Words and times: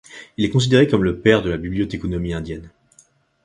Il 0.37 0.45
est 0.45 0.49
considéré 0.49 0.87
comme 0.87 1.03
le 1.03 1.19
père 1.19 1.43
de 1.43 1.51
la 1.51 1.57
bibliothéconomie 1.57 2.33
indienne. 2.33 2.71